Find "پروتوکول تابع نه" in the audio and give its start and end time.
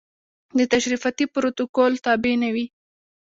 1.33-2.49